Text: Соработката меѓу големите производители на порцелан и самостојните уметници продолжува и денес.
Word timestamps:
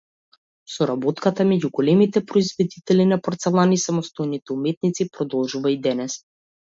Соработката 0.75 1.43
меѓу 1.49 1.69
големите 1.79 2.23
производители 2.31 3.05
на 3.09 3.19
порцелан 3.27 3.75
и 3.75 3.77
самостојните 3.83 4.53
уметници 4.57 5.07
продолжува 5.19 5.75
и 5.75 5.79
денес. 5.89 6.17